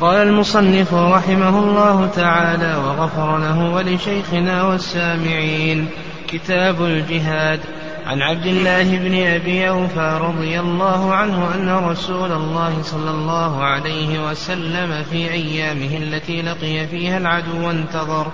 قال 0.00 0.28
المصنف 0.28 0.94
رحمه 0.94 1.58
الله 1.58 2.06
تعالى 2.06 2.76
وغفر 2.76 3.38
له 3.38 3.74
ولشيخنا 3.74 4.62
والسامعين. 4.62 5.88
كتاب 6.28 6.82
الجهاد. 6.82 7.60
عن 8.06 8.22
عبد 8.22 8.46
الله 8.46 8.98
بن 8.98 9.26
أبي 9.26 9.68
أوفى 9.68 10.18
رضي 10.22 10.60
الله 10.60 11.14
عنه 11.14 11.54
أن 11.54 11.88
رسول 11.90 12.32
الله 12.32 12.82
صلى 12.82 13.10
الله 13.10 13.64
عليه 13.64 14.30
وسلم 14.30 15.04
في 15.10 15.32
أيامه 15.32 15.96
التي 15.96 16.42
لقي 16.42 16.86
فيها 16.86 17.18
العدو 17.18 17.70
انتظر. 17.70 18.26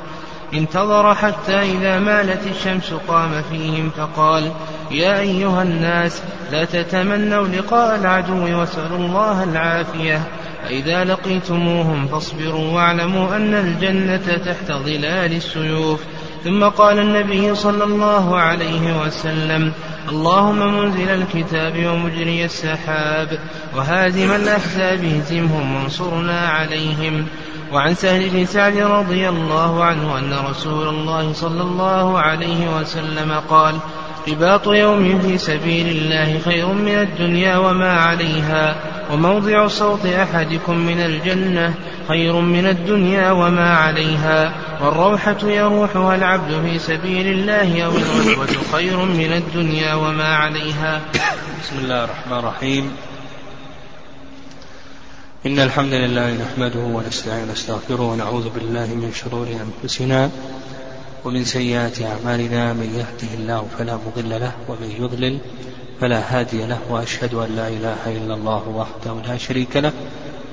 انتظر 0.54 1.14
حتى 1.14 1.62
إذا 1.62 1.98
مالت 1.98 2.46
الشمس 2.46 2.94
قام 3.08 3.42
فيهم 3.50 3.90
فقال 3.96 4.52
يا 4.90 5.20
أيها 5.20 5.62
الناس 5.62 6.22
لا 6.52 6.64
تتمنوا 6.64 7.48
لقاء 7.48 7.96
العدو 7.96 8.58
واسألوا 8.58 8.98
الله 8.98 9.44
العافية. 9.44 10.22
فإذا 10.68 11.04
لقيتموهم 11.04 12.06
فاصبروا 12.06 12.72
واعلموا 12.72 13.36
أن 13.36 13.54
الجنة 13.54 14.36
تحت 14.36 14.72
ظلال 14.72 15.32
السيوف. 15.32 16.00
ثم 16.44 16.64
قال 16.64 16.98
النبي 16.98 17.54
صلى 17.54 17.84
الله 17.84 18.36
عليه 18.36 19.02
وسلم 19.02 19.72
اللهم 20.08 20.78
منزل 20.78 21.08
الكتاب 21.08 21.86
ومجري 21.86 22.44
السحاب 22.44 23.38
وهازم 23.76 24.32
الأحزاب 24.32 25.04
اهزمهم 25.04 25.76
وانصرنا 25.76 26.40
عليهم. 26.40 27.26
وعن 27.72 27.94
سهل 27.94 28.30
بن 28.30 28.44
سعد 28.44 28.76
رضي 28.76 29.28
الله 29.28 29.84
عنه 29.84 30.18
أن 30.18 30.32
رسول 30.50 30.88
الله 30.88 31.32
صلى 31.32 31.62
الله 31.62 32.18
عليه 32.18 32.76
وسلم 32.76 33.32
قال 33.48 33.74
رباط 34.28 34.66
يوم 34.66 35.20
في 35.20 35.38
سبيل 35.38 35.86
الله 35.86 36.38
خير 36.38 36.66
من 36.66 36.94
الدنيا 36.94 37.56
وما 37.56 37.92
عليها. 37.92 38.76
وموضع 39.12 39.68
صوت 39.68 40.06
أحدكم 40.06 40.76
من 40.76 41.00
الجنة 41.00 41.74
خير 42.08 42.40
من 42.40 42.66
الدنيا 42.66 43.30
وما 43.30 43.76
عليها 43.76 44.52
والروحة 44.80 45.36
يروحها 45.42 46.14
العبد 46.14 46.60
في 46.64 46.78
سبيل 46.78 47.26
الله 47.26 47.82
أو 47.82 47.90
الغزوة 47.90 48.62
خير 48.72 48.96
من 48.96 49.32
الدنيا 49.32 49.94
وما 49.94 50.36
عليها. 50.36 51.00
بسم 51.62 51.78
الله 51.78 52.04
الرحمن 52.04 52.38
الرحيم. 52.38 52.92
إن 55.46 55.58
الحمد 55.58 55.92
لله 55.92 56.32
نحمده 56.32 56.80
ونستعين 56.80 57.48
ونستغفره 57.48 58.02
ونعوذ 58.02 58.48
بالله 58.48 58.86
من 58.86 59.12
شرور 59.14 59.46
أنفسنا 59.46 60.30
ومن 61.24 61.44
سيئات 61.44 62.02
أعمالنا 62.02 62.72
من 62.72 62.88
يهده 62.94 63.34
الله 63.34 63.66
فلا 63.78 63.98
مضل 64.06 64.30
له 64.30 64.52
ومن 64.68 64.90
يضلل 65.00 65.38
فلا 66.00 66.20
هادي 66.28 66.66
له 66.66 66.78
وأشهد 66.90 67.34
أن 67.34 67.56
لا 67.56 67.68
إله 67.68 67.96
إلا 68.06 68.34
الله 68.34 68.68
وحده 68.68 69.28
لا 69.28 69.38
شريك 69.38 69.76
له 69.76 69.92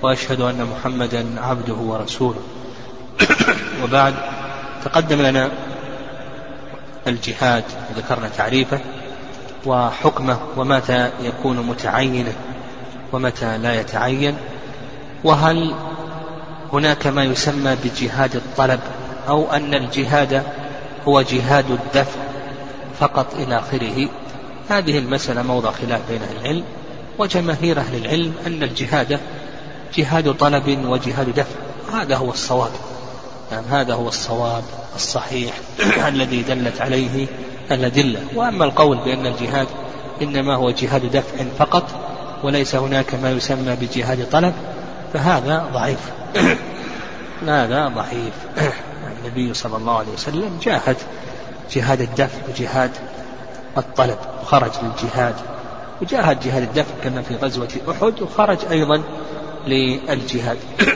وأشهد 0.01 0.41
أن 0.41 0.67
محمدا 0.71 1.41
عبده 1.41 1.73
ورسوله. 1.73 2.41
وبعد 3.83 4.13
تقدم 4.85 5.21
لنا 5.21 5.49
الجهاد 7.07 7.63
وذكرنا 7.89 8.29
تعريفه 8.38 8.79
وحكمه 9.66 10.39
ومتى 10.57 11.09
يكون 11.21 11.57
متعينا 11.57 12.31
ومتى 13.13 13.57
لا 13.57 13.79
يتعين 13.79 14.38
وهل 15.23 15.75
هناك 16.73 17.07
ما 17.07 17.23
يسمى 17.23 17.75
بجهاد 17.83 18.35
الطلب 18.35 18.79
أو 19.27 19.51
أن 19.51 19.73
الجهاد 19.73 20.43
هو 21.07 21.21
جهاد 21.21 21.71
الدفع 21.71 22.19
فقط 22.99 23.35
إلى 23.35 23.59
آخره؟ 23.59 24.09
هذه 24.69 24.97
المسألة 24.97 25.41
موضع 25.41 25.71
خلاف 25.71 26.02
بين 26.09 26.21
أهل 26.21 26.38
العلم 26.41 26.63
وجماهير 27.19 27.80
أهل 27.80 27.95
العلم 27.95 28.33
أن 28.47 28.63
الجهاد 28.63 29.19
جهاد 29.95 30.33
طلب 30.33 30.85
وجهاد 30.85 31.30
دفع 31.30 31.55
هذا 31.94 32.16
هو 32.16 32.30
الصواب. 32.30 32.72
يعني 33.52 33.66
هذا 33.72 33.94
هو 33.94 34.07
الصواب 34.07 34.63
الصحيح 34.95 35.53
الذي 36.07 36.41
دلت 36.41 36.81
عليه 36.81 37.27
الأدلة. 37.72 38.19
وأما 38.35 38.66
القول 38.66 38.97
بأن 38.97 39.25
الجهاد 39.25 39.67
إنما 40.22 40.56
هو 40.56 40.72
جهاد 40.72 41.11
دفع 41.11 41.45
فقط 41.59 41.84
وليس 42.44 42.75
هناك 42.75 43.16
ما 43.16 43.31
يسمى 43.31 43.75
بجهاد 43.81 44.29
طلب 44.31 44.53
فهذا 45.13 45.69
ضعيف. 45.73 46.00
هذا 47.47 47.88
ضعيف. 47.88 48.34
النبي 49.25 49.53
صلى 49.53 49.78
الله 49.78 49.97
عليه 49.97 50.11
وسلم 50.11 50.59
جاهد 50.63 50.97
جهاد 51.72 52.01
الدفع 52.01 52.38
وجهاد 52.50 52.91
الطلب 53.78 54.18
وخرج 54.41 54.72
للجهاد. 54.84 55.36
وجاهد 56.02 56.40
جهاد 56.40 56.63
الدفع 56.63 56.94
كما 57.03 57.22
في 57.22 57.36
غزوة 57.36 57.69
أحد 57.91 58.22
وخرج 58.22 58.58
أيضا 58.72 59.02
للجهاد. 59.68 60.58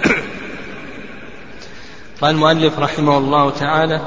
قال 2.22 2.36
المؤلف 2.36 2.80
رحمه 2.80 3.18
الله 3.18 3.50
تعالى 3.50 4.02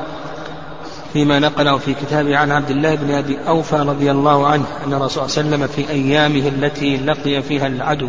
فيما 1.13 1.39
نقله 1.39 1.79
في 1.79 1.95
كتابه 1.95 2.37
عن 2.37 2.51
عبد 2.51 2.71
الله 2.71 2.95
بن 2.95 3.11
أبي 3.11 3.39
أوفى 3.49 3.77
رضي 3.77 4.11
الله 4.11 4.47
عنه 4.47 4.65
أن 4.87 4.95
الرسول 4.95 5.31
صلى 5.31 5.45
الله 5.45 5.57
عليه 5.57 5.67
وسلم 5.67 5.87
في 5.87 5.93
أيامه 5.93 6.49
التي 6.49 6.97
لقي 6.97 7.43
فيها 7.43 7.67
العدو 7.67 8.09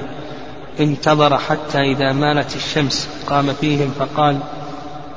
انتظر 0.79 1.38
حتى 1.38 1.81
إذا 1.81 2.12
مالت 2.12 2.56
الشمس 2.56 3.09
قام 3.28 3.53
فيهم 3.53 3.91
فقال 4.00 4.40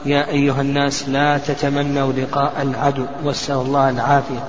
يا 0.06 0.28
أيها 0.28 0.60
الناس 0.60 1.08
لا 1.08 1.38
تتمنوا 1.38 2.12
لقاء 2.12 2.52
العدو 2.62 3.04
واسألوا 3.24 3.62
الله 3.62 3.90
العافية. 3.90 4.44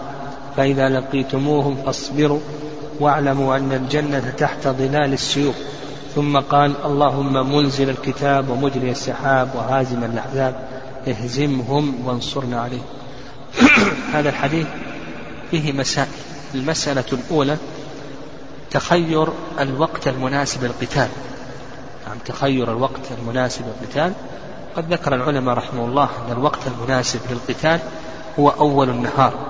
فإذا 0.58 0.90
لقيتموهم 0.90 1.76
فاصبروا 1.86 2.40
واعلموا 3.00 3.58
أن 3.58 3.72
الجنة 3.72 4.34
تحت 4.38 4.68
ظلال 4.68 5.14
السيوف. 5.14 5.56
ثم 6.16 6.40
قال 6.40 6.74
اللهم 6.86 7.56
منزل 7.56 7.90
الكتاب 7.90 8.50
ومجري 8.50 8.92
السحاب 8.92 9.50
وهازم 9.56 10.04
الأحزاب. 10.04 10.56
اهزمهم 11.08 12.08
وانصرنا 12.08 12.62
عليهم. 12.62 12.86
هذا 14.14 14.30
الحديث 14.30 14.68
فيه 15.52 15.74
مسائل. 15.74 16.08
المسألة 16.56 17.04
الأولى 17.14 17.58
تخير 18.72 19.28
الوقت 19.60 20.08
المناسب 20.08 20.64
للقتال. 20.64 21.08
نعم 22.08 22.18
تخير 22.26 22.72
الوقت 22.72 23.12
المناسب 23.20 23.62
للقتال. 23.66 24.14
قد 24.76 24.94
ذكر 24.94 25.16
العلماء 25.16 25.56
رحمه 25.56 25.86
الله 25.86 26.04
أن 26.04 26.32
الوقت 26.32 26.60
المناسب 26.68 27.20
للقتال 27.30 27.80
هو 28.40 28.50
أول 28.50 28.90
النهار. 28.90 29.47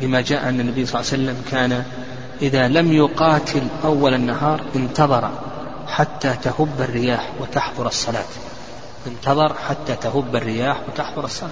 بما 0.00 0.20
جاء 0.20 0.48
أن 0.48 0.60
النبي 0.60 0.86
صلى 0.86 1.00
الله 1.00 1.12
عليه 1.12 1.22
وسلم 1.22 1.42
كان 1.50 1.84
إذا 2.42 2.68
لم 2.68 2.92
يقاتل 2.92 3.62
أول 3.84 4.14
النهار 4.14 4.60
انتظر 4.76 5.30
حتى 5.86 6.34
تهب 6.42 6.80
الرياح 6.80 7.30
وتحضر 7.40 7.86
الصلاة. 7.86 8.24
انتظر 9.06 9.54
حتى 9.68 9.96
تهب 9.96 10.36
الرياح 10.36 10.80
وتحضر 10.88 11.24
الصلاة. 11.24 11.50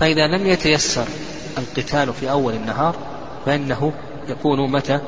فإذا 0.00 0.26
لم 0.26 0.46
يتيسر 0.46 1.04
القتال 1.58 2.12
في 2.12 2.30
أول 2.30 2.54
النهار 2.54 2.96
فإنه 3.46 3.92
يكون 4.28 4.72
متى؟ 4.72 5.00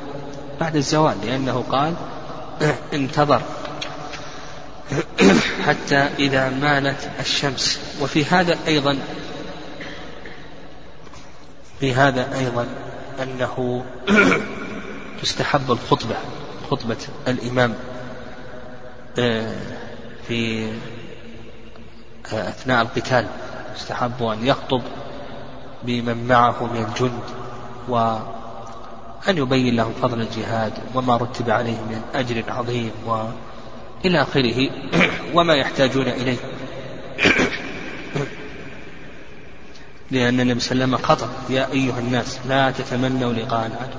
بعد 0.59 0.75
الزوال 0.75 1.15
لأنه 1.25 1.63
قال 1.71 1.93
انتظر 2.93 3.41
حتى 5.65 6.09
إذا 6.19 6.49
مالت 6.49 7.09
الشمس. 7.19 7.79
وفي 8.01 8.25
هذا 8.25 8.57
أيضا 8.67 8.97
في 11.83 11.93
هذا 11.93 12.37
أيضا 12.39 12.67
أنه 13.23 13.85
تستحب 15.21 15.71
الخطبة 15.71 16.15
خطبة 16.71 16.97
الإمام 17.27 17.73
آه، 19.19 19.55
في 20.27 20.67
آه، 22.33 22.49
أثناء 22.49 22.81
القتال. 22.81 23.27
يستحب 23.75 24.23
أن 24.23 24.47
يخطب 24.47 24.81
بمن 25.83 26.27
معه 26.27 26.65
من 26.73 26.85
الجند 26.85 27.23
وأن 27.87 29.37
يبين 29.37 29.75
لهم 29.75 29.93
فضل 30.01 30.21
الجهاد 30.21 30.73
وما 30.95 31.17
رتب 31.17 31.49
عليه 31.49 31.77
من 31.77 32.01
أجر 32.13 32.43
عظيم 32.47 32.91
وإلى 33.05 34.21
آخره 34.21 34.69
وما 35.35 35.53
يحتاجون 35.53 36.07
إليه. 36.07 36.37
لأن 40.11 40.39
النبي 40.39 40.59
صلى 40.59 40.71
الله 40.71 40.83
عليه 40.83 40.95
وسلم 40.95 41.07
خطب 41.07 41.29
يا 41.49 41.67
أيها 41.71 41.99
الناس 41.99 42.39
لا 42.49 42.71
تتمنوا 42.71 43.33
لقاء 43.33 43.65
العدو. 43.65 43.97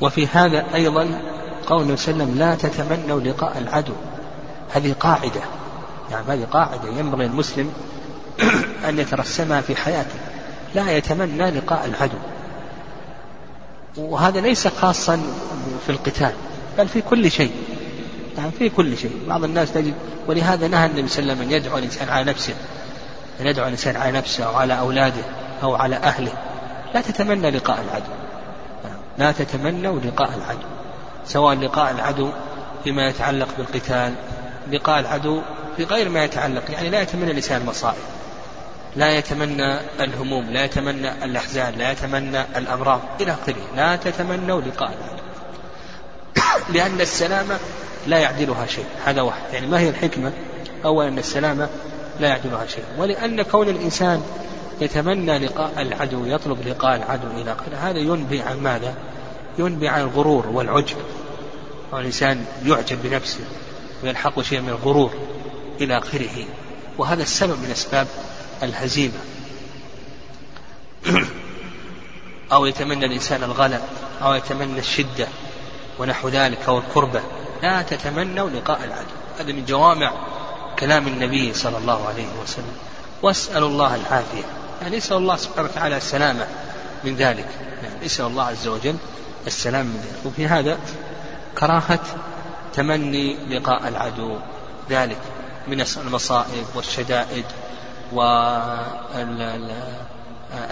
وفي 0.00 0.26
هذا 0.26 0.64
أيضا 0.74 1.20
قول 1.66 1.82
النبي 1.82 1.96
صلى 1.96 2.14
الله 2.14 2.24
عليه 2.24 2.32
وسلم 2.32 2.38
لا 2.38 2.54
تتمنوا 2.54 3.20
لقاء 3.20 3.58
العدو. 3.58 3.92
هذه 4.72 4.94
قاعدة 5.00 5.40
يعني 6.10 6.26
هذه 6.28 6.44
قاعدة 6.52 6.88
ينبغي 6.88 7.26
المسلم 7.26 7.72
أن 8.88 8.98
يترسمها 8.98 9.60
في 9.60 9.76
حياته. 9.76 10.18
لا 10.74 10.96
يتمنى 10.96 11.50
لقاء 11.50 11.86
العدو. 11.86 12.18
وهذا 13.96 14.40
ليس 14.40 14.68
خاصا 14.68 15.22
في 15.86 15.92
القتال 15.92 16.32
بل 16.78 16.88
في 16.88 17.00
كل 17.00 17.30
شيء. 17.30 17.52
يعني 18.38 18.50
في 18.50 18.68
كل 18.68 18.96
شيء. 18.96 19.12
بعض 19.28 19.44
الناس 19.44 19.72
تجد 19.72 19.94
ولهذا 20.26 20.68
نهى 20.68 20.86
النبي 20.86 21.08
صلى 21.08 21.22
الله 21.22 21.32
عليه 21.32 21.42
وسلم 21.42 21.48
أن 21.48 21.62
يدعو 21.62 21.78
الإنسان 21.78 22.08
على 22.08 22.24
نفسه. 22.24 22.54
أن 23.40 23.46
يدعو 23.46 23.66
الإنسان 23.66 23.96
على 23.96 24.12
نفسه 24.12 24.44
أو 24.44 24.56
على 24.56 24.78
أولاده 24.78 25.22
أو 25.62 25.74
على 25.74 25.96
أهله. 25.96 26.32
لا 26.94 27.00
تتمنى 27.00 27.50
لقاء 27.50 27.80
العدو. 27.80 28.12
لا 29.18 29.32
تتمنوا 29.32 30.00
لقاء 30.00 30.28
العدو. 30.28 30.66
سواء 31.26 31.56
لقاء 31.56 31.90
العدو 31.90 32.30
فيما 32.84 33.08
يتعلق 33.08 33.48
بالقتال 33.58 34.14
لقاء 34.72 35.00
العدو 35.00 35.42
في 35.76 35.84
غير 35.84 36.08
ما 36.08 36.24
يتعلق 36.24 36.70
يعني 36.70 36.90
لا 36.90 37.02
يتمنى 37.02 37.30
الإنسان 37.30 37.60
المصائب 37.60 38.02
لا 38.96 39.18
يتمنى 39.18 39.80
الهموم 40.00 40.50
لا 40.50 40.64
يتمنى 40.64 41.24
الأحزان 41.24 41.74
لا 41.74 41.92
يتمنى 41.92 42.40
الأمراض 42.56 43.00
إلى 43.20 43.32
آخره. 43.32 43.76
لا 43.76 43.96
تتمنوا 43.96 44.60
لقاء 44.60 44.88
العدو. 44.88 45.22
لأن 46.74 47.00
السلامة 47.00 47.58
لا 48.06 48.18
يعدلها 48.18 48.66
شيء. 48.66 48.84
هذا 49.04 49.20
واحد. 49.22 49.42
يعني 49.52 49.66
ما 49.66 49.80
هي 49.80 49.88
الحكمة؟ 49.88 50.32
أولا 50.84 51.08
أن 51.08 51.18
السلامة 51.18 51.68
لا 52.20 52.28
يعدلها 52.28 52.66
شيء. 52.66 52.84
ولأن 52.98 53.42
كون 53.42 53.68
الإنسان 53.68 54.22
يتمنى 54.80 55.38
لقاء 55.38 55.72
العدو 55.82 56.26
يطلب 56.26 56.68
لقاء 56.68 56.96
العدو 56.96 57.26
إلى 57.40 57.56
هذا 57.80 57.98
ينبي 57.98 58.42
عن 58.42 58.62
ماذا؟ 58.62 58.94
ينبي 59.58 59.88
عن 59.88 60.00
الغرور 60.00 60.46
والعجب. 60.46 60.96
والإنسان 61.92 62.44
يعجب 62.64 63.02
بنفسه 63.02 63.44
ويلحق 64.02 64.40
شيء 64.40 64.60
من 64.60 64.68
الغرور 64.68 65.10
إلى 65.80 65.98
آخره. 65.98 66.44
وهذا 66.98 67.22
السبب 67.22 67.58
من 67.62 67.70
أسباب 67.70 68.06
الهزيمة. 68.62 69.20
أو 72.52 72.66
يتمنى 72.66 73.06
الإنسان 73.06 73.42
الغلا 73.42 73.80
أو 74.22 74.34
يتمنى 74.34 74.78
الشدة 74.78 75.28
ونحو 75.98 76.28
ذلك 76.28 76.58
أو 76.68 76.78
الكربة 76.78 77.20
لا 77.62 77.82
تتمنوا 77.82 78.50
لقاء 78.50 78.84
العدو. 78.84 79.20
هذا 79.38 79.52
من 79.52 79.64
جوامع 79.64 80.12
كلام 80.80 81.06
النبي 81.06 81.54
صلى 81.54 81.78
الله 81.78 82.08
عليه 82.08 82.26
وسلم. 82.42 82.76
واسألوا 83.22 83.68
الله 83.68 83.94
العافية. 83.94 84.44
يعني 84.82 84.96
اسأل 84.96 85.16
الله 85.16 85.36
سبحانه 85.36 85.68
وتعالى 85.68 85.96
السلامة 85.96 86.46
من 87.04 87.16
ذلك. 87.16 87.48
يعني 87.82 88.06
اسأل 88.06 88.26
الله 88.26 88.44
عز 88.44 88.68
وجل 88.68 88.96
السلام 89.46 89.86
من 89.86 90.00
ذلك. 90.00 90.26
وفي 90.26 90.46
هذا 90.46 90.78
كراهة 91.58 92.00
تمني 92.74 93.36
لقاء 93.48 93.88
العدو. 93.88 94.38
ذلك 94.90 95.18
من 95.68 95.84
المصائب 95.96 96.66
والشدائد 96.74 97.44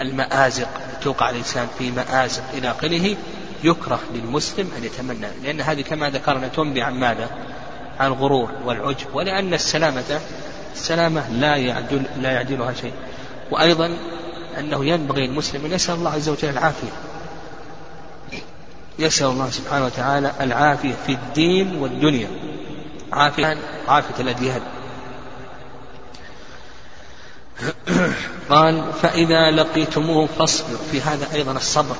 والمآزق. 0.01 0.69
توقع 1.01 1.29
الإنسان 1.29 1.67
في 1.77 1.91
مآزق 1.91 2.43
إلى 2.53 2.71
آخره. 2.71 3.15
يكره 3.63 3.99
للمسلم 4.13 4.71
أن 4.77 4.83
يتمنى. 4.83 5.27
لأن 5.43 5.61
هذه 5.61 5.81
كما 5.81 6.09
ذكرنا 6.09 6.47
تنبي 6.47 6.81
عن 6.81 6.93
ماذا؟ 6.93 7.29
الغرور 8.01 8.51
والعجب 8.65 9.07
ولأن 9.13 9.53
السلامة 9.53 10.19
السلامة 10.73 11.29
لا 11.29 11.55
يعدل 11.55 12.03
لا 12.21 12.31
يعدلها 12.31 12.73
شيء. 12.73 12.93
وأيضا 13.51 13.97
أنه 14.59 14.85
ينبغي 14.85 15.25
المسلم 15.25 15.65
أن 15.65 15.71
يسأل 15.71 15.95
الله 15.95 16.11
عز 16.11 16.29
وجل 16.29 16.49
العافية. 16.49 16.91
يسأل 18.99 19.27
الله 19.27 19.49
سبحانه 19.49 19.85
وتعالى 19.85 20.31
العافية 20.41 20.93
في 21.05 21.11
الدين 21.11 21.75
والدنيا. 21.75 22.27
عافية 23.13 23.57
عافية 23.87 24.23
الأديان 24.23 24.61
قال 28.49 28.93
فإذا 29.01 29.51
لقيتموه 29.51 30.27
فاصبر. 30.39 30.77
في 30.91 31.01
هذا 31.01 31.27
أيضا 31.33 31.51
الصبر. 31.51 31.95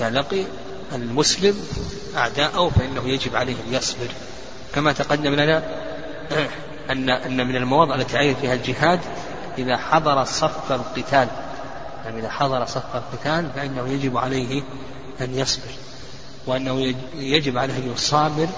إذا 0.00 0.10
لقي 0.10 0.44
المسلم 0.92 1.54
أعداءه 2.16 2.70
فإنه 2.78 3.08
يجب 3.08 3.36
عليه 3.36 3.54
أن 3.68 3.74
يصبر. 3.74 4.08
كما 4.74 4.92
تقدم 4.92 5.34
لنا 5.34 5.62
أن 6.90 7.10
أن 7.10 7.46
من 7.48 7.56
المواضع 7.56 7.94
التي 7.94 8.18
عين 8.18 8.34
فيها 8.34 8.54
الجهاد 8.54 9.00
إذا 9.58 9.76
حضر 9.76 10.24
صف 10.24 10.72
القتال. 10.72 11.28
يعني 12.04 12.20
إذا 12.20 12.30
حضر 12.30 12.66
صف 12.66 12.96
القتال 12.96 13.50
فإنه 13.56 13.88
يجب 13.88 14.16
عليه 14.16 14.62
أن 15.20 15.34
يصبر. 15.34 15.70
وأنه 16.46 16.94
يجب 17.16 17.58
عليه 17.58 17.74
أن 17.74 17.92
يصابر 17.92 18.48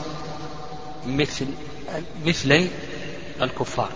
مثل 1.06 1.46
مثلي 2.26 2.68
الكفار. 3.42 3.90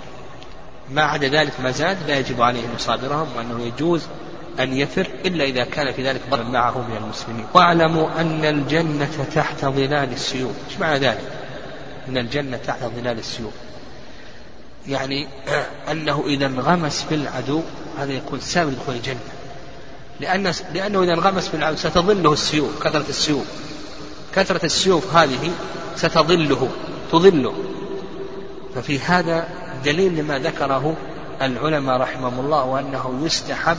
ما 0.90 1.02
عدا 1.02 1.28
ذلك 1.28 1.60
ما 1.62 1.70
زاد 1.70 1.96
لا 2.08 2.18
يجب 2.18 2.42
عليه 2.42 2.60
أن 2.60 2.74
يصابرهم 2.74 3.28
وأنه 3.36 3.64
يجوز 3.64 4.02
أن 4.60 4.76
يفر 4.76 5.08
إلا 5.24 5.44
إذا 5.44 5.64
كان 5.64 5.92
في 5.92 6.08
ذلك 6.08 6.20
ضرر 6.30 6.44
معه 6.44 6.78
من 6.78 6.96
المسلمين. 6.96 7.46
واعلموا 7.54 8.20
أن 8.20 8.44
الجنة 8.44 9.26
تحت 9.34 9.64
ظلال 9.64 10.12
السيوف. 10.12 10.52
إيش 10.70 10.78
معنى 10.78 10.98
ذلك؟ 10.98 11.39
أن 12.08 12.18
الجنة 12.18 12.56
تحت 12.56 12.78
ظلال 12.82 13.18
السيوف. 13.18 13.52
يعني 14.88 15.26
أنه 15.90 16.24
إذا 16.26 16.46
انغمس 16.46 17.02
في 17.02 17.14
العدو 17.14 17.62
هذا 17.98 18.12
يكون 18.12 18.40
سبب 18.40 18.74
دخول 18.80 18.94
الجنة. 18.94 19.20
لأن 20.20 20.52
لأنه 20.74 21.02
إذا 21.02 21.12
انغمس 21.12 21.48
في 21.48 21.56
العدو 21.56 21.76
ستظله 21.76 22.32
السيوف 22.32 22.82
كثرة 22.82 23.04
السيوف. 23.08 23.46
كثرة 24.34 24.64
السيوف 24.64 25.16
هذه 25.16 25.50
ستظله 25.96 26.68
تظله. 27.12 27.54
ففي 28.74 28.98
هذا 28.98 29.48
دليل 29.84 30.16
لما 30.16 30.38
ذكره 30.38 30.96
العلماء 31.42 31.96
رحمهم 31.96 32.40
الله 32.40 32.64
وأنه 32.64 33.20
يستحب 33.22 33.76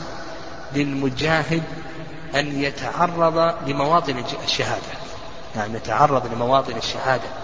للمجاهد 0.74 1.62
أن 2.34 2.62
يتعرض 2.62 3.54
لمواطن 3.66 4.24
الشهادة. 4.44 4.82
يعني 5.56 5.74
يتعرض 5.74 6.32
لمواطن 6.34 6.76
الشهادة. 6.76 7.41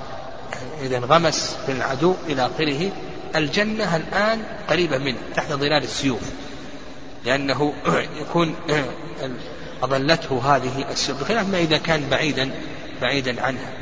إذا 0.82 0.96
انغمس 0.96 1.56
في 1.66 1.72
العدو 1.72 2.14
إلى 2.26 2.46
آخره 2.46 2.90
الجنة 3.36 3.96
الآن 3.96 4.42
قريبة 4.68 4.98
منه 4.98 5.18
تحت 5.34 5.52
ظلال 5.52 5.82
السيوف. 5.82 6.20
لأنه 7.24 7.74
يكون 8.22 8.54
أظلته 9.82 10.56
هذه 10.56 10.84
السيوف 10.90 11.20
بخلاف 11.20 11.48
ما 11.48 11.58
إذا 11.58 11.78
كان 11.78 12.08
بعيدا 12.10 12.50
بعيدا 13.02 13.42
عنها. 13.42 13.72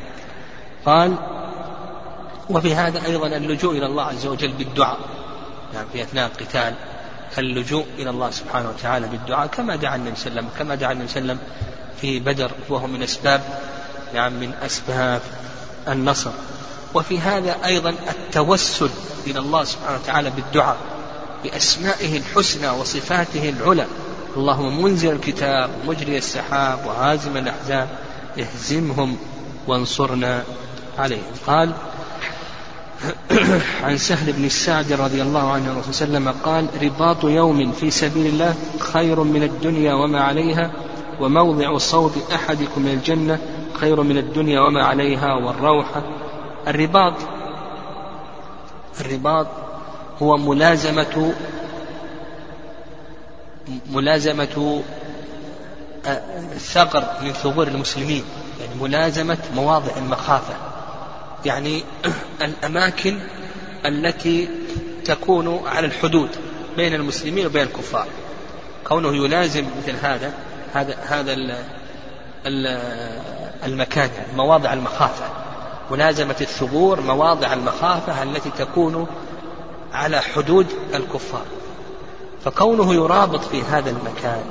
قال 0.86 1.16
وفي 2.50 2.74
هذا 2.74 3.06
أيضا 3.06 3.26
اللجوء 3.26 3.76
إلى 3.78 3.86
الله 3.86 4.04
عز 4.04 4.26
وجل 4.26 4.52
بالدعاء. 4.52 4.98
يعني 5.74 5.86
في 5.92 6.02
أثناء 6.02 6.26
القتال 6.26 6.74
اللجوء 7.38 7.86
إلى 7.98 8.10
الله 8.10 8.30
سبحانه 8.30 8.68
وتعالى 8.68 9.06
بالدعاء. 9.06 9.46
كما 9.46 9.76
دعا 9.76 9.96
النبي 9.96 10.16
صلى 10.16 10.26
الله 10.26 10.40
عليه 10.40 10.48
وسلم 10.50 10.58
كما 10.58 10.74
دعا 10.74 10.92
النبي 10.92 11.08
صلى 11.08 11.22
الله 11.22 11.32
عليه 11.32 11.42
وسلم 11.42 11.56
في 12.00 12.18
بدر 12.18 12.50
وهو 12.68 12.86
من 12.86 13.02
أسباب 13.02 13.40
يعني 14.14 14.34
من 14.34 14.52
أسباب 14.62 15.22
النصر. 15.88 16.31
وفي 16.94 17.19
هذا 17.19 17.56
أيضا 17.65 17.91
التوسل 17.91 18.91
إلى 19.27 19.38
الله 19.38 19.65
سبحانه 19.65 19.99
وتعالى 20.03 20.31
بالدعاء 20.31 20.77
بأسمائه 21.44 22.19
الحسنى 22.19 22.69
وصفاته 22.69 23.49
العلى. 23.49 23.87
اللهم 24.37 24.83
منزل 24.83 25.12
الكتاب 25.12 25.71
مجري 25.87 26.19
السحاب 26.19 26.87
وهازم 26.87 27.37
الأحزاب 27.37 27.88
اهزمهم 28.38 29.17
وانصرنا 29.67 30.44
عليهم. 30.99 31.33
قال 31.47 31.73
عن 33.85 33.97
سهل 33.99 34.33
بن 34.33 34.45
السعد 34.45 34.93
رضي 34.93 35.23
الله 35.23 35.50
عنه 35.50 35.73
الرسول 35.73 36.09
الله 36.09 36.19
وسلم 36.19 36.35
قال 36.45 36.66
رباط 36.83 37.25
يوم 37.25 37.73
في 37.73 37.90
سبيل 37.90 38.26
الله 38.26 38.55
خير 38.78 39.21
من 39.21 39.43
الدنيا 39.43 39.95
وما 39.95 40.21
عليها 40.21 40.73
وموضع 41.21 41.78
صوت 41.78 42.33
أحدكم 42.33 42.83
من 42.83 42.93
الجنة 42.93 43.38
خير 43.76 44.02
من 44.02 44.18
الدنيا 44.18 44.61
وما 44.61 44.85
عليها 44.85 45.35
والروحة 45.35 46.02
الرباط 46.66 47.14
الرباط 49.00 49.47
هو 50.23 50.37
ملازمة 50.37 51.35
ملازمة 53.90 54.83
الثغر 56.52 57.04
من 57.23 57.33
ثغور 57.33 57.68
المسلمين 57.68 58.25
يعني 58.61 58.80
ملازمة 58.80 59.38
مواضع 59.54 59.97
المخافة. 59.97 60.54
يعني 61.45 61.85
الأماكن 62.42 63.18
التي 63.87 64.49
تكون 65.04 65.61
على 65.66 65.87
الحدود 65.87 66.28
بين 66.76 66.95
المسلمين 66.95 67.47
وبين 67.47 67.62
الكفار. 67.62 68.06
كونه 68.85 69.16
يلازم 69.25 69.64
مثل 69.78 69.97
هذا 70.02 70.33
هذا 70.75 70.97
هذا 71.09 71.33
المكان 73.65 74.11
يعني 74.17 74.37
مواضع 74.37 74.73
المخافة. 74.73 75.25
ملازمة 75.91 76.37
الثغور 76.41 77.00
مواضع 77.00 77.53
المخافة 77.53 78.23
التي 78.23 78.50
تكون 78.50 79.07
على 79.93 80.21
حدود 80.21 80.67
الكفار. 80.95 81.45
فكونه 82.45 82.95
يرابط 82.95 83.45
في 83.45 83.62
هذا 83.62 83.91
المكان 83.91 84.45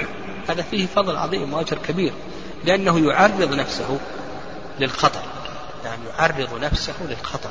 هذا 0.48 0.62
فيه 0.62 0.86
فضل 0.86 1.16
عظيم 1.16 1.54
وأجر 1.54 1.78
كبير 1.78 2.12
لأنه 2.64 2.98
يعرض 2.98 3.54
نفسه 3.54 3.98
للخطر. 4.80 5.22
يعني 5.84 6.02
يعرض 6.18 6.58
نفسه 6.62 6.94
للخطر. 7.08 7.50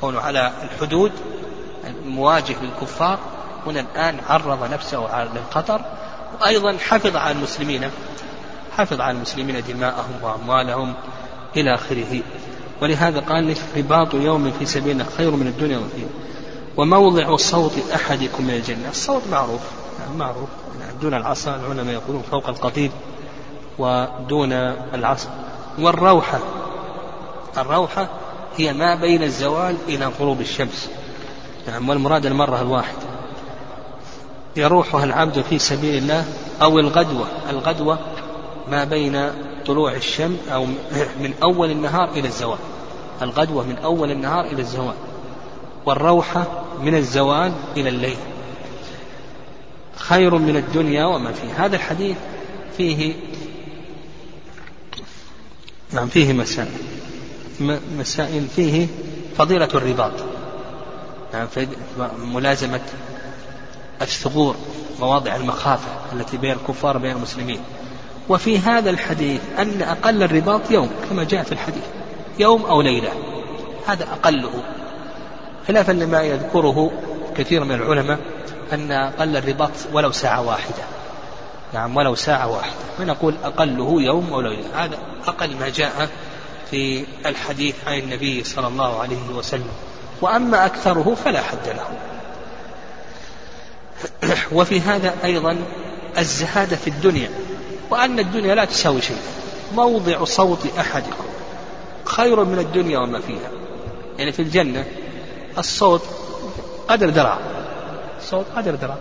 كونه 0.00 0.20
على 0.20 0.52
الحدود 0.62 1.12
المواجه 1.86 2.56
للكفار 2.62 3.18
هنا 3.66 3.80
الآن 3.80 4.20
عرض 4.28 4.72
نفسه 4.72 5.28
للخطر 5.34 5.80
وأيضا 6.40 6.76
حفظ 6.88 7.16
على 7.16 7.32
المسلمين. 7.32 7.90
حفظ 8.76 9.00
على 9.00 9.16
المسلمين 9.16 9.62
دماءهم 9.68 10.22
وأموالهم 10.22 10.94
إلى 11.56 11.74
آخره. 11.74 12.20
ولهذا 12.82 13.20
قال 13.20 13.56
رباط 13.76 14.14
يوم 14.14 14.52
في 14.58 14.66
سبيل 14.66 14.90
الله 14.92 15.06
خير 15.16 15.30
من 15.30 15.46
الدنيا 15.46 15.78
وفيه 15.78 16.06
وموضع 16.76 17.36
صوت 17.36 17.72
أحدكم 17.94 18.44
من 18.44 18.54
الجنة. 18.54 18.88
الصوت 18.90 19.22
معروف 19.30 19.60
يعني 20.00 20.16
معروف. 20.18 20.48
يعني 20.80 20.92
دون 21.02 21.14
العصا 21.14 21.56
العلماء 21.56 21.94
يقولون 21.94 22.22
فوق 22.30 22.48
القطيب 22.48 22.90
ودون 23.78 24.52
العصا. 24.94 25.28
والروحة 25.78 26.38
الروحة 27.58 28.08
هي 28.56 28.72
ما 28.72 28.94
بين 28.94 29.22
الزوال 29.22 29.76
إلى 29.88 30.10
غروب 30.20 30.40
الشمس. 30.40 30.90
نعم 31.68 31.88
والمراد 31.88 32.26
المرة 32.26 32.60
الواحدة. 32.62 33.10
يروحها 34.56 35.04
العبد 35.04 35.40
في 35.40 35.58
سبيل 35.58 36.02
الله 36.02 36.24
أو 36.62 36.78
الغدوة. 36.78 37.26
الغدوة 37.50 37.98
ما 38.70 38.84
بين 38.84 39.30
طلوع 39.66 39.92
الشمس 39.92 40.38
أو 40.52 40.66
من 41.20 41.34
أول 41.42 41.70
النهار 41.70 42.10
إلى 42.10 42.28
الزوال. 42.28 42.58
الغدوة 43.22 43.64
من 43.64 43.76
أول 43.76 44.10
النهار 44.10 44.44
إلى 44.44 44.62
الزوال. 44.62 44.94
والروحة 45.86 46.64
من 46.82 46.94
الزوال 46.94 47.52
إلى 47.76 47.88
الليل. 47.88 48.16
خير 49.96 50.34
من 50.34 50.56
الدنيا 50.56 51.04
وما 51.04 51.32
فيه. 51.32 51.64
هذا 51.64 51.76
الحديث 51.76 52.16
فيه 52.76 53.14
نعم 55.92 56.08
فيه 56.08 56.32
مسائل. 56.32 56.68
مسائل 57.98 58.46
فيه 58.56 58.86
فضيلة 59.38 59.68
الرباط. 59.74 60.12
نعم 61.32 61.46
ملازمة 62.18 62.80
الثغور 64.02 64.56
مواضع 65.00 65.36
المخافة 65.36 65.88
التي 66.12 66.36
بين 66.36 66.52
الكفار 66.52 66.96
وبين 66.96 67.16
المسلمين. 67.16 67.60
وفي 68.30 68.58
هذا 68.58 68.90
الحديث 68.90 69.40
أن 69.58 69.82
أقل 69.82 70.22
الرباط 70.22 70.70
يوم 70.70 70.90
كما 71.10 71.24
جاء 71.24 71.42
في 71.42 71.52
الحديث 71.52 71.84
يوم 72.38 72.64
أو 72.64 72.82
ليلة. 72.82 73.12
هذا 73.86 74.04
أقله. 74.12 74.62
خلافا 75.68 75.92
لما 75.92 76.22
يذكره 76.22 76.90
كثير 77.36 77.64
من 77.64 77.74
العلماء 77.74 78.18
أن 78.72 78.92
أقل 78.92 79.36
الرباط 79.36 79.70
ولو 79.92 80.12
ساعة 80.12 80.42
واحدة. 80.46 80.82
نعم 81.74 81.96
ولو 81.96 82.14
ساعة 82.14 82.46
واحدة. 82.46 82.74
فنقول 82.98 83.34
أقله 83.44 84.02
يوم 84.02 84.32
أو 84.32 84.40
ليلة؟ 84.40 84.84
هذا 84.84 84.98
أقل 85.26 85.56
ما 85.56 85.68
جاء 85.68 86.08
في 86.70 87.04
الحديث 87.26 87.74
عن 87.86 87.98
النبي 87.98 88.44
صلى 88.44 88.66
الله 88.66 89.00
عليه 89.00 89.28
وسلم. 89.34 89.70
وأما 90.20 90.66
أكثره 90.66 91.16
فلا 91.24 91.42
حد 91.42 91.68
له. 91.68 91.86
وفي 94.52 94.80
هذا 94.80 95.14
أيضا 95.24 95.56
الزهادة 96.18 96.76
في 96.76 96.90
الدنيا. 96.90 97.30
وأن 97.90 98.18
الدنيا 98.18 98.54
لا 98.54 98.64
تساوي 98.64 99.02
شيء. 99.02 99.16
موضع 99.74 100.24
صوت 100.24 100.66
أحدكم 100.78 101.24
خير 102.04 102.44
من 102.44 102.58
الدنيا 102.58 102.98
وما 102.98 103.20
فيها. 103.20 103.50
يعني 104.18 104.32
في 104.32 104.42
الجنة 104.42 104.84
الصوت 105.58 106.02
قدر 106.88 107.08
ذراع 107.08 107.38
الصوت 108.20 108.46
قدر 108.56 108.74
ذراع 108.74 108.96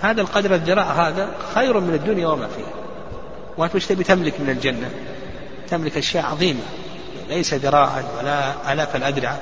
هذا 0.00 0.20
القدر 0.20 0.54
الذراع 0.54 1.08
هذا 1.08 1.30
خير 1.54 1.80
من 1.80 1.94
الدنيا 1.94 2.28
وما 2.28 2.48
فيها. 2.56 2.72
وأنت 3.58 3.74
وش 3.74 3.86
تبي 3.86 4.04
تملك 4.04 4.40
من 4.40 4.50
الجنة؟ 4.50 4.90
تملك 5.70 5.96
أشياء 5.96 6.24
عظيمة. 6.24 6.60
ليس 7.28 7.54
ذراعا 7.54 8.04
ولا 8.18 8.72
آلاف 8.72 8.96
الأذرع. 8.96 9.36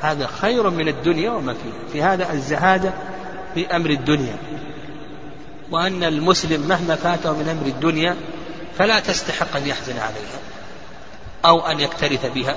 هذا 0.00 0.26
خير 0.26 0.70
من 0.70 0.88
الدنيا 0.88 1.30
وما 1.30 1.54
فيها. 1.54 1.88
في 1.92 2.02
هذا 2.02 2.32
الزهادة 2.32 2.92
في 3.54 3.76
أمر 3.76 3.90
الدنيا. 3.90 4.36
وأن 5.72 6.04
المسلم 6.04 6.60
مهما 6.60 6.96
فاته 6.96 7.32
من 7.32 7.48
أمر 7.48 7.66
الدنيا 7.66 8.16
فلا 8.78 9.00
تستحق 9.00 9.56
أن 9.56 9.66
يحزن 9.66 9.98
عليها 9.98 10.40
أو 11.44 11.66
أن 11.66 11.80
يكترث 11.80 12.26
بها 12.26 12.56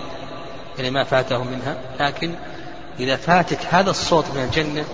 يعني 0.77 0.91
ما 0.91 1.03
فاته 1.03 1.43
منها. 1.43 1.77
لكن 1.99 2.35
إذا 2.99 3.15
فاتك 3.15 3.59
هذا 3.69 3.89
الصوت 3.89 4.25
من 4.35 4.43
الجنة 4.43 4.85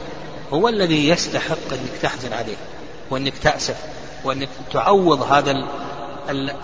هو 0.53 0.69
الذي 0.69 1.09
يستحق 1.09 1.71
أنك 1.71 2.01
تحزن 2.01 2.33
عليه 2.33 2.55
وأنك 3.09 3.37
تأسف 3.37 3.75
وأنك 4.23 4.49
تعوض 4.73 5.21
هذا 5.21 5.67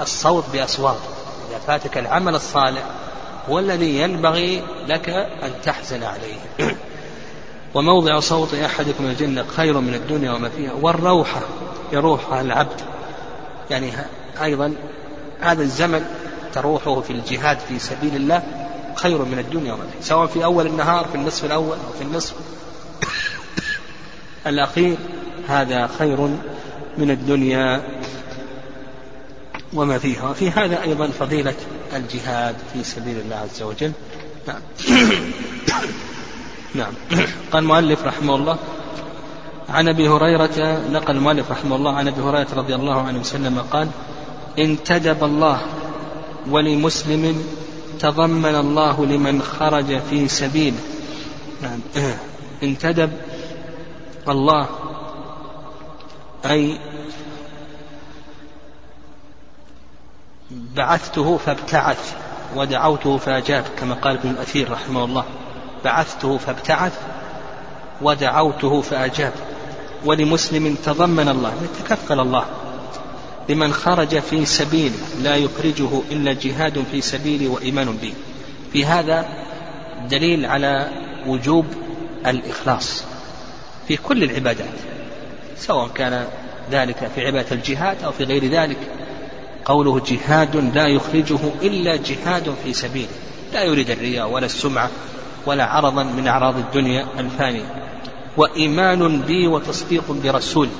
الصوت 0.02 0.44
بأصوات. 0.54 1.00
إذا 1.50 1.60
فاتك 1.68 1.98
العمل 1.98 2.36
الصالح 2.36 2.84
هو 3.50 3.60
الذي 3.60 4.00
ينبغي 4.00 4.64
لك 4.88 5.10
أن 5.44 5.52
تحزن 5.64 6.04
عليه. 6.04 6.38
وموضع 7.78 8.20
صوت 8.20 8.54
أحدكم 8.54 9.06
الجنة 9.06 9.46
خير 9.56 9.80
من 9.80 9.94
الدنيا 9.94 10.32
وما 10.32 10.50
فيها 10.50 10.74
والروحة 10.82 11.42
يروحها 11.94 12.42
العبد. 12.42 12.82
يعني 13.70 13.92
أيضا 14.42 14.74
هذا 15.40 15.64
الزمن 15.64 16.06
تروحه 16.54 17.02
في 17.02 17.14
الجهاد 17.14 17.60
في 17.60 17.80
سبيل 17.80 18.16
الله 18.16 18.44
خير 18.96 19.18
من 19.18 19.40
الدنيا 19.40 19.74
وما 19.74 19.84
فيها. 19.84 20.02
سواء 20.02 20.28
في 20.28 20.44
أول 20.44 20.68
النهار 20.68 21.06
في 21.06 21.16
النصف 21.16 21.46
الأول 21.46 21.78
أو 21.88 21.94
في 22.00 22.04
النصف. 22.04 22.34
الأخير 24.48 24.98
هذا 25.48 25.90
خير 26.00 26.22
من 26.98 27.12
الدنيا 27.12 27.82
وما 29.74 30.00
فيها. 30.00 30.30
وفي 30.30 30.50
هذا 30.50 30.84
أيضا 30.84 31.08
فضيلة 31.08 31.56
الجهاد 31.96 32.56
في 32.74 32.84
سبيل 32.84 33.20
الله 33.20 33.36
عز 33.36 33.62
وجل. 33.62 33.92
نعم. 34.48 34.62
نعم. 36.76 36.94
قال 37.52 37.64
المؤلف 37.64 38.06
رحمه 38.06 38.36
الله 38.36 38.58
عن 39.70 39.88
أبي 39.88 40.10
هريرة 40.10 40.82
نقل 40.92 41.16
المؤلف 41.16 41.52
رحمه 41.52 41.76
الله 41.76 41.96
عن 41.96 42.08
أبي 42.08 42.22
هريرة 42.22 42.48
رضي 42.56 42.76
الله 42.76 43.02
عنه 43.02 43.20
وسلم 43.20 43.60
قال 43.60 43.90
انتدب 44.60 45.24
الله 45.24 45.62
ولمسلم 46.50 47.44
تضمن 48.00 48.56
الله 48.56 49.06
لمن 49.06 49.42
خرج 49.42 50.00
في 50.10 50.28
سبيله 50.28 50.80
نعم. 51.62 51.80
انتدب 52.64 53.12
الله 54.28 54.68
أي 56.46 56.80
بعثته 60.52 61.38
فابتعث 61.38 62.16
ودعوته 62.56 63.18
فأجاب 63.18 63.64
كما 63.80 63.96
قال 63.96 64.18
ابن 64.18 64.30
الأثير 64.30 64.72
رحمه 64.72 65.04
الله. 65.04 65.26
بعثته 65.86 66.38
فابتعث 66.38 66.94
ودعوته 68.02 68.82
فأجاب. 68.82 69.34
ولمسلم 70.06 70.78
تضمن 70.86 71.30
الله 71.30 71.54
يتكفل 71.64 72.20
الله 72.20 72.46
لمن 73.50 73.74
خرج 73.74 74.20
في 74.20 74.46
سبيل 74.46 74.92
لا 75.22 75.36
يخرجه 75.36 76.02
إلا 76.12 76.34
جهاد 76.34 76.84
في 76.92 77.02
سبيله 77.02 77.48
وإيمان 77.48 77.98
به. 78.02 78.14
في 78.74 78.86
هذا 78.86 79.26
دليل 80.10 80.46
على 80.46 80.90
وجوب 81.28 81.66
الإخلاص 82.28 83.04
في 83.88 83.98
كل 83.98 84.24
العبادات 84.24 84.76
سواء 85.58 85.88
كان 85.88 86.28
ذلك 86.72 87.12
في 87.16 87.26
عبادة 87.26 87.56
الجهاد 87.56 88.04
أو 88.04 88.12
في 88.12 88.24
غير 88.24 88.46
ذلك. 88.46 88.78
قوله 89.68 90.02
جهاد 90.08 90.56
لا 90.56 90.88
يخرجه 90.88 91.40
إلا 91.62 91.96
جهاد 91.96 92.56
في 92.64 92.74
سبيله 92.74 93.08
لا 93.54 93.64
يريد 93.64 93.90
الرياء 93.90 94.30
ولا 94.30 94.46
السمعة 94.46 94.90
ولا 95.48 95.66
عرضا 95.66 96.04
من 96.04 96.28
أعراض 96.28 96.58
الدنيا 96.58 97.06
الفانية. 97.20 97.84
وإيمان 98.38 99.22
بي 99.22 99.48
وتصديق 99.48 100.04
برسولي 100.24 100.72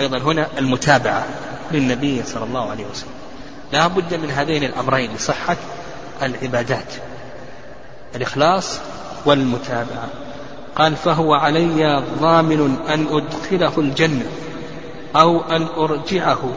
أيضا 0.00 0.18
هنا 0.18 0.46
المتابعة 0.58 1.26
للنبي 1.72 2.22
صلى 2.22 2.44
الله 2.44 2.70
عليه 2.70 2.84
وسلم. 2.92 3.10
لا 3.72 3.86
بد 3.86 4.14
من 4.14 4.30
هذين 4.30 4.64
الأمرين 4.64 5.14
لصحة 5.14 5.56
العبادات 6.22 6.94
الإخلاص 8.16 8.78
والمتابعة. 9.26 10.08
قال 10.76 10.96
فهو 10.96 11.34
علي 11.34 12.02
ضامن 12.20 12.76
أن 12.88 13.06
أدخله 13.10 13.72
الجنة 13.78 14.26
أو 15.16 15.40
أن 15.40 15.66
أرجعه 15.76 16.52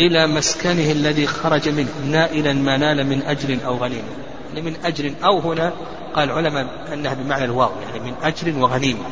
إلى 0.00 0.26
مسكنه 0.26 0.92
الذي 0.92 1.26
خرج 1.26 1.68
منه 1.68 1.94
نائلا 2.06 2.52
ما 2.52 2.76
نال 2.76 3.06
من 3.06 3.22
أجر 3.22 3.58
أو 3.66 3.76
غنيمة. 3.76 4.31
يعني 4.54 4.70
من 4.70 4.76
أجر 4.84 5.12
أو 5.24 5.38
هنا 5.38 5.72
قال 6.14 6.30
العلماء 6.30 6.66
أنها 6.92 7.14
بمعنى 7.14 7.44
الواو 7.44 7.70
يعني 7.80 8.00
من 8.00 8.14
أجر 8.22 8.58
وغنيمة. 8.58 9.04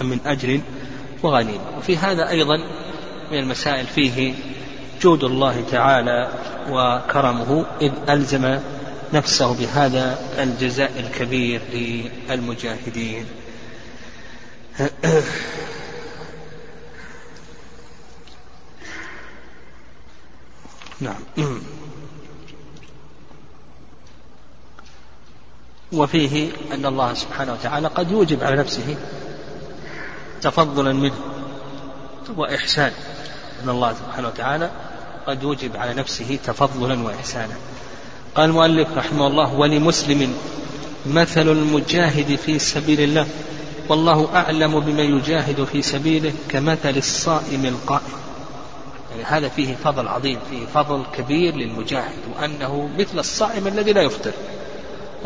من 0.00 0.20
أجر 0.26 0.60
وغنيمة. 1.22 1.78
وفي 1.78 1.96
هذا 1.96 2.28
أيضا 2.28 2.56
من 3.30 3.38
المسائل 3.38 3.86
فيه 3.86 4.34
جود 5.02 5.24
الله 5.24 5.64
تعالى 5.70 6.30
وكرمه 6.70 7.66
إذ 7.80 7.92
ألزم 8.08 8.58
نفسه 9.12 9.54
بهذا 9.54 10.18
الجزاء 10.38 10.92
الكبير 11.00 11.60
للمجاهدين. 12.28 13.26
نعم. 21.00 21.20
وفيه 25.92 26.50
أن 26.72 26.86
الله 26.86 27.14
سبحانه 27.14 27.52
وتعالى 27.52 27.88
قد 27.88 28.10
يوجب 28.10 28.44
على 28.44 28.56
نفسه 28.56 28.96
تفضلا 30.42 30.92
منه 30.92 31.14
وإحسان 32.36 32.92
أن 33.64 33.68
الله 33.68 33.92
سبحانه 33.92 34.28
وتعالى 34.28 34.70
قد 35.26 35.42
يوجب 35.42 35.76
على 35.76 35.94
نفسه 35.94 36.38
تفضلا 36.44 37.02
وإحسانا. 37.02 37.54
قال 38.34 38.44
المؤلف 38.50 38.88
رحمه 38.96 39.26
الله 39.26 39.54
ولمسلم 39.54 40.34
مثل 41.06 41.48
المجاهد 41.48 42.36
في 42.36 42.58
سبيل 42.58 43.00
الله. 43.00 43.26
والله 43.88 44.28
أعلم 44.34 44.80
بمن 44.80 45.18
يجاهد 45.18 45.64
في 45.64 45.82
سبيله 45.82 46.32
كمثل 46.48 46.96
الصائم 46.96 47.66
القائم. 47.66 48.12
يعني 49.10 49.24
هذا 49.24 49.48
فيه 49.48 49.74
فضل 49.74 50.08
عظيم 50.08 50.38
فيه 50.50 50.66
فضل 50.66 51.02
كبير 51.16 51.54
للمجاهد 51.54 52.18
وأنه 52.36 52.90
مثل 52.98 53.18
الصائم 53.18 53.66
الذي 53.66 53.92
لا 53.92 54.02
يفطر. 54.02 54.32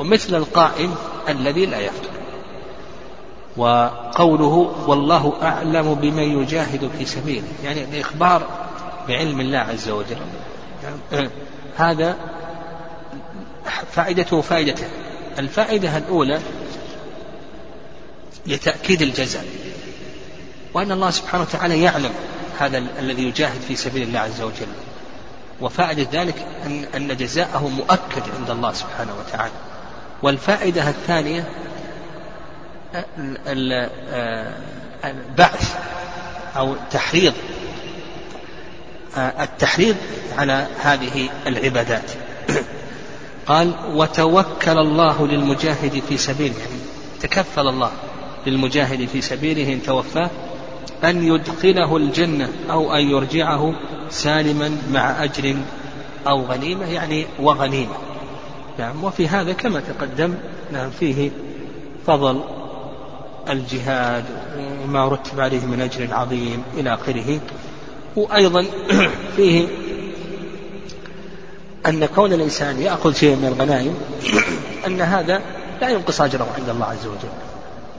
ومثل 0.01 0.35
القائم 0.35 0.95
الذي 1.29 1.67
لا 1.67 1.81
يفطر 1.81 2.11
وقوله 3.57 4.85
والله 4.87 5.35
أعلم 5.43 5.95
بمن 5.95 6.43
يجاهد 6.43 6.91
في 6.99 7.05
سبيله 7.05 7.49
يعني 7.65 7.85
الإخبار 7.85 8.49
بعلم 9.09 9.41
الله 9.41 9.59
عز 9.59 9.89
وجل. 9.89 10.17
هذا 11.77 12.17
فائدته 13.93 14.41
فائدته. 14.41 14.87
الفائدة 15.39 15.97
الأولى 15.97 16.41
لتأكيد 18.47 19.03
الجزاء 19.03 19.45
وأن 20.75 20.93
الله 20.93 21.11
سبحانه 21.11 21.43
وتعالى 21.43 21.83
يعلم 21.83 22.13
هذا 22.59 22.79
الذي 22.79 23.23
يجاهد 23.23 23.61
في 23.61 23.77
سبيل 23.77 24.03
الله 24.03 24.21
عز 24.21 24.41
وجل. 24.43 24.73
وفائدة 25.61 26.23
ذلك 26.23 26.47
أن 26.97 27.17
جزاءه 27.17 27.69
مؤكد 27.69 28.23
عند 28.39 28.51
الله 28.51 28.73
سبحانه 28.73 29.13
وتعالى. 29.19 29.53
والفائدة 30.23 30.89
الثانية 30.89 31.45
البعث 35.05 35.75
أو 36.57 36.75
تحريض. 36.91 37.33
التحريض 39.17 39.97
على 40.39 40.67
هذه 40.81 41.29
العبادات. 41.47 42.11
قال 43.47 43.73
وتوكل 43.95 44.79
الله 44.79 45.27
للمجاهد 45.27 46.03
في 46.09 46.17
سبيله. 46.17 46.59
يعني 46.59 46.81
تكفل 47.21 47.69
الله 47.69 47.91
للمجاهد 48.47 49.09
في 49.09 49.21
سبيله 49.21 49.73
إن 49.73 49.83
توفاه 49.83 50.31
أن 51.05 51.25
يدخله 51.25 51.97
الجنة 51.97 52.49
أو 52.71 52.95
أن 52.95 53.11
يرجعه 53.11 53.75
سالما 54.11 54.77
مع 54.93 55.25
أجر 55.25 55.57
أو 56.27 56.43
غنيمة 56.43 56.87
يعني 56.87 57.27
وغنيمة. 57.39 58.10
نعم 58.79 59.05
وفي 59.05 59.29
هذا 59.29 59.53
كما 59.53 59.81
تقدم 59.81 60.35
نعم 60.73 60.91
فيه 60.91 61.31
فضل 62.07 62.41
الجهاد 63.49 64.25
وما 64.85 65.09
رتب 65.09 65.41
عليه 65.41 65.67
من 65.67 65.81
أجر 65.81 66.15
عظيم 66.15 66.63
إلى 66.77 66.95
آخره. 66.95 67.41
وأيضا 68.17 68.67
فيه 69.37 69.69
أن 71.87 72.07
كون 72.07 72.33
الإنسان 72.33 72.83
يأخذ 72.83 73.15
شيء 73.15 73.37
من 73.37 73.47
الغنائم 73.47 73.95
أن 74.87 75.01
هذا 75.01 75.41
لا 75.81 75.89
ينقص 75.89 76.21
أجره 76.21 76.47
عند 76.59 76.69
الله 76.69 76.87
عز 76.87 77.07
وجل. 77.07 77.31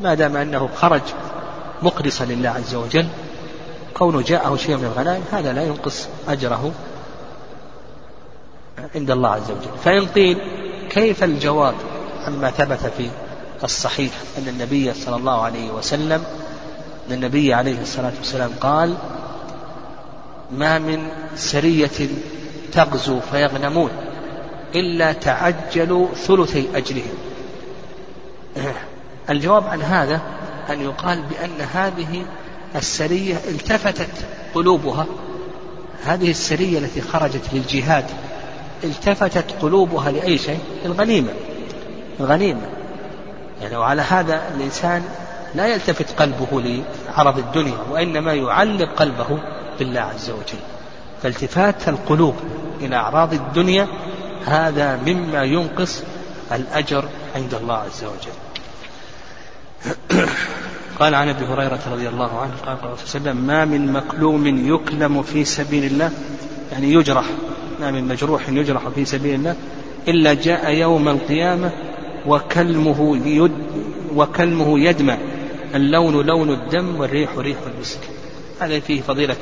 ما 0.01 0.13
دام 0.13 0.38
أنه 0.38 0.70
خرج 0.75 1.01
مخلصا 1.82 2.25
لله 2.25 2.50
عز 2.50 2.75
وجل 2.75 3.08
كونه 3.94 4.22
جاءه 4.22 4.56
شيء 4.56 4.78
من 4.78 4.86
الغنائم 4.86 5.24
هذا 5.32 5.54
لا 5.54 5.63
ينقص 5.63 6.08
أجره 6.28 6.72
عند 8.96 9.12
الله 9.12 9.30
عز 9.30 9.51
وجل. 9.51 9.78
فإن 9.84 10.06
قيل 10.06 10.38
كيف 10.90 11.24
الجواب 11.24 11.75
عما 12.28 12.51
ثبت 12.51 12.92
في 12.98 13.10
الصحيح 13.63 14.12
أن 14.38 14.48
النبي 14.48 14.94
صلى 14.94 15.16
الله 15.16 15.42
عليه 15.42 15.72
وسلم 15.72 16.24
أن 17.08 17.13
النبي 17.13 17.54
عليه 17.54 17.82
الصلاة 17.82 18.13
والسلام 18.18 18.51
قال 18.62 18.98
ما 20.51 20.80
من 20.80 21.08
سرية 21.36 22.10
تغزو 22.72 23.20
فيغنمون 23.20 23.90
إلا 24.75 25.13
تعجلوا 25.13 26.08
ثلثي 26.16 26.68
أجرهم 26.75 27.13
الجواب 29.30 29.68
عن 29.68 29.82
هذا 29.82 30.22
أن 30.70 30.82
يقال 30.82 31.22
بأن 31.22 31.62
هذه 31.74 32.25
السرية 32.75 33.36
التفتت 33.48 34.25
قلوبها. 34.56 35.06
هذه 36.04 36.32
السرية 36.32 36.80
التي 36.80 37.01
خرجت 37.01 37.54
للجهاد 37.54 38.06
التفتت 38.83 39.45
قلوبها 39.61 40.11
لأي 40.11 40.38
شيء؟ 40.38 40.59
الغنيمة. 40.85 41.33
الغنيمة. 42.19 42.69
يعني 43.61 43.75
وعلى 43.75 44.01
هذا 44.01 44.41
الإنسان 44.55 45.03
لا 45.55 45.67
يلتفت 45.67 46.20
قلبه 46.22 46.81
لعرض 47.07 47.37
الدنيا 47.37 47.77
وإنما 47.91 48.33
يعلق 48.33 48.89
قلبه 48.96 49.39
بالله 49.79 50.01
عز 50.01 50.29
وجل. 50.29 50.59
فالتفات 51.24 51.89
القلوب 51.89 52.35
إلى 52.81 52.96
أعراض 52.96 53.33
الدنيا 53.33 53.87
هذا 54.46 55.00
مما 55.05 55.44
ينقص 55.44 56.03
الأجر 56.51 57.05
عند 57.35 57.53
الله 57.53 57.75
عز 57.75 58.03
وجل. 58.03 58.35
قال 61.00 61.15
عن 61.15 61.29
أبي 61.29 61.46
هريرة 61.46 61.79
رضي 61.91 62.09
الله 62.09 62.39
عنه 62.39 62.53
قال 62.65 62.77
صلى 62.77 62.83
الله 62.83 62.87
عليه 62.87 63.03
وسلم 63.03 63.37
ما 63.37 63.65
من 63.65 63.94
مكلوم 63.94 64.48
يكلم 64.75 65.24
في 65.24 65.46
سبيل 65.46 65.83
الله. 65.83 66.11
يعني 66.72 66.94
يجرح. 66.94 67.25
ما 67.81 67.91
من 67.91 68.07
مجروح 68.07 68.50
يجرح 68.50 68.89
في 68.89 69.05
سبيل 69.05 69.35
الله 69.35 69.55
إلا 70.07 70.33
جاء 70.33 70.72
يوم 70.74 71.09
القيامة 71.09 71.72
وكلمه 72.27 73.27
يد 73.27 73.51
وكلمه 74.15 74.79
يدمع 74.79 75.17
اللون 75.75 76.25
لون 76.25 76.50
الدم 76.50 77.00
والريح 77.00 77.37
ريح 77.37 77.57
المسك. 77.75 78.00
هذا 78.59 78.79
فيه 78.79 79.01
فضيلة 79.01 79.35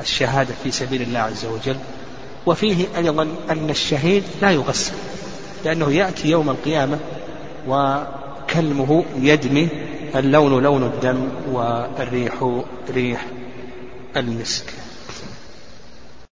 الشهادة 0.00 0.54
في 0.64 0.70
سبيل 0.70 1.02
الله 1.02 1.18
عز 1.18 1.46
وجل. 1.46 1.76
وفيه 2.46 2.86
أيضا 2.96 3.28
أن 3.50 3.70
الشهيد 3.70 4.22
لا 4.42 4.50
يغسل 4.50 4.94
لأنه 5.64 5.92
يأتي 5.92 6.30
يوم 6.30 6.50
القيامة 6.50 6.98
وكلمه 7.68 9.04
يدمي 9.20 9.68
اللون 10.16 10.62
لون 10.62 10.82
الدم 10.82 11.28
والريح 11.52 12.62
ريح 12.94 13.26
المسك. 14.16 14.77